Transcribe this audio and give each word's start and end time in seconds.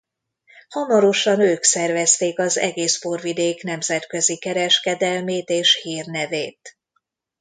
Hamarosan 0.69 1.39
ők 1.39 1.63
szervezték 1.63 2.39
az 2.39 2.57
egész 2.57 3.01
borvidék 3.01 3.63
nemzetközi 3.63 4.37
kereskedelmét 4.37 5.49
és 5.49 5.79
hírnevét. 5.81 6.77